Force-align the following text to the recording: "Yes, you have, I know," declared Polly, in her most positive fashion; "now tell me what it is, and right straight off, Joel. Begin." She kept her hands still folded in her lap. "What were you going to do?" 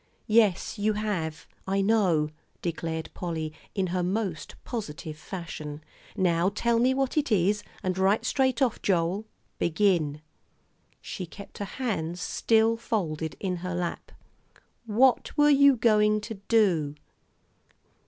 "Yes, 0.33 0.79
you 0.79 0.93
have, 0.93 1.45
I 1.67 1.79
know," 1.81 2.29
declared 2.63 3.11
Polly, 3.13 3.53
in 3.75 3.85
her 3.93 4.01
most 4.01 4.55
positive 4.63 5.15
fashion; 5.15 5.83
"now 6.15 6.49
tell 6.49 6.79
me 6.79 6.95
what 6.95 7.17
it 7.17 7.31
is, 7.31 7.61
and 7.83 7.95
right 7.99 8.25
straight 8.25 8.63
off, 8.63 8.81
Joel. 8.81 9.25
Begin." 9.59 10.21
She 11.01 11.27
kept 11.27 11.59
her 11.59 11.65
hands 11.77 12.19
still 12.19 12.77
folded 12.77 13.35
in 13.39 13.57
her 13.57 13.75
lap. 13.75 14.11
"What 14.87 15.37
were 15.37 15.51
you 15.51 15.75
going 15.75 16.19
to 16.21 16.33
do?" 16.47 16.95